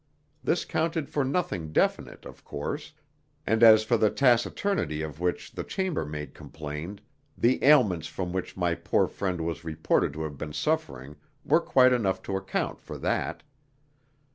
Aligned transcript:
This 0.43 0.65
counted 0.65 1.11
for 1.11 1.23
nothing 1.23 1.71
definite, 1.71 2.25
of 2.25 2.43
course; 2.43 2.93
and 3.45 3.61
as 3.61 3.83
for 3.83 3.97
the 3.97 4.09
taciturnity 4.09 5.03
of 5.03 5.19
which 5.19 5.51
the 5.51 5.63
chambermaid 5.63 6.33
complained, 6.33 7.03
the 7.37 7.63
ailments 7.63 8.07
from 8.07 8.33
which 8.33 8.57
my 8.57 8.73
poor 8.73 9.07
friend 9.07 9.41
was 9.41 9.63
reported 9.63 10.13
to 10.13 10.23
have 10.23 10.39
been 10.39 10.53
suffering 10.53 11.17
were 11.45 11.61
quite 11.61 11.93
enough 11.93 12.23
to 12.23 12.35
account 12.35 12.81
for 12.81 12.97
that. 12.97 13.43